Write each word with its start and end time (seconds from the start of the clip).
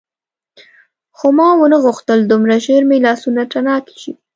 خو 1.17 1.27
ما 1.37 1.47
ونه 1.57 1.77
غوښتل 1.85 2.19
دومره 2.29 2.55
ژر 2.65 2.81
مې 2.89 2.97
لاسونه 3.05 3.41
تڼاکي 3.51 3.95
شي. 4.03 4.13